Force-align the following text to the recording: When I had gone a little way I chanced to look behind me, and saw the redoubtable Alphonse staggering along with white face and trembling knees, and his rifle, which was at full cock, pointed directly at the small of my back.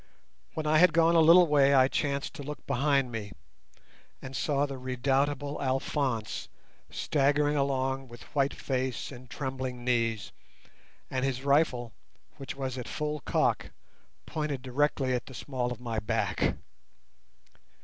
When 0.55 0.65
I 0.65 0.79
had 0.79 0.93
gone 0.93 1.13
a 1.13 1.19
little 1.21 1.45
way 1.45 1.75
I 1.75 1.87
chanced 1.87 2.33
to 2.33 2.41
look 2.41 2.65
behind 2.65 3.11
me, 3.11 3.33
and 4.19 4.35
saw 4.35 4.65
the 4.65 4.79
redoubtable 4.79 5.61
Alphonse 5.61 6.49
staggering 6.89 7.55
along 7.55 8.07
with 8.07 8.23
white 8.33 8.55
face 8.55 9.11
and 9.11 9.29
trembling 9.29 9.85
knees, 9.85 10.31
and 11.11 11.23
his 11.23 11.43
rifle, 11.43 11.93
which 12.37 12.55
was 12.55 12.79
at 12.79 12.87
full 12.87 13.19
cock, 13.19 13.69
pointed 14.25 14.63
directly 14.63 15.13
at 15.13 15.27
the 15.27 15.35
small 15.35 15.71
of 15.71 15.79
my 15.79 15.99
back. 15.99 16.55